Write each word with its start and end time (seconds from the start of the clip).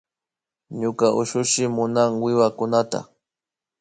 Ñuka 0.79 1.07
ushushi 1.21 1.63
munan 1.75 2.11
wiwakunata 2.23 2.99